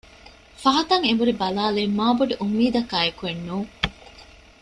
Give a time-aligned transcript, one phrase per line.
[0.61, 3.71] ފަހަތަށް އެނބުރި ބަލާލީ މާ ބޮޑު އުއްމީދަކާ އެކުއެއް ނޫން